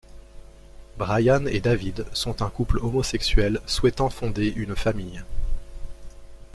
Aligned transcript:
Bryan 0.97 1.45
et 1.45 1.59
David 1.59 2.07
sont 2.13 2.41
un 2.41 2.49
couple 2.49 2.79
homosexuel 2.79 3.59
souhaitant 3.67 4.09
fonder 4.09 4.47
une 4.57 4.75
famille. 4.75 5.21